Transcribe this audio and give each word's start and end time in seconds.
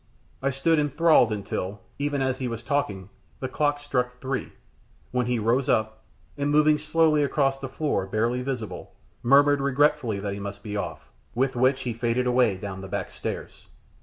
I 0.41 0.49
stood 0.49 0.79
inthralled 0.79 1.29
until, 1.31 1.79
even 1.99 2.23
as 2.23 2.39
he 2.39 2.47
was 2.47 2.63
talking, 2.63 3.09
the 3.39 3.47
clock 3.47 3.77
struck 3.77 4.19
three, 4.19 4.53
when 5.11 5.27
he 5.27 5.37
rose 5.37 5.69
up, 5.69 6.01
and 6.39 6.49
moving 6.49 6.79
slowly 6.79 7.21
across 7.21 7.59
the 7.59 7.69
floor, 7.69 8.07
barely 8.07 8.41
visible, 8.41 8.95
murmured 9.21 9.61
regretfully 9.61 10.19
that 10.19 10.33
he 10.33 10.39
must 10.39 10.63
be 10.63 10.75
off, 10.75 11.11
with 11.35 11.55
which 11.55 11.83
he 11.83 11.93
faded 11.93 12.25
away 12.25 12.57
down 12.57 12.81
the 12.81 12.87
back 12.87 13.11
stairs. 13.11 13.67